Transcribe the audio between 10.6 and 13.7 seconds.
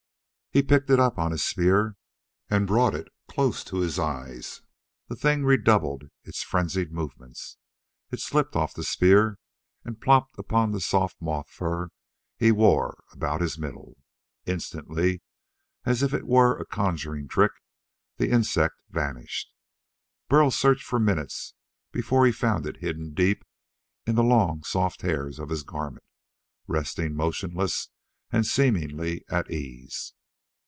the soft moth fur he wore about his